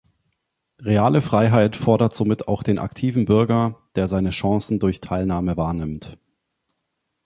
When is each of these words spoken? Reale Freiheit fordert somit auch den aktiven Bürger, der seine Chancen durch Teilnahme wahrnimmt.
Reale 0.79 1.21
Freiheit 1.21 1.75
fordert 1.75 2.15
somit 2.15 2.47
auch 2.47 2.63
den 2.63 2.79
aktiven 2.79 3.25
Bürger, 3.25 3.77
der 3.93 4.07
seine 4.07 4.31
Chancen 4.31 4.79
durch 4.79 4.99
Teilnahme 4.99 5.57
wahrnimmt. 5.57 6.17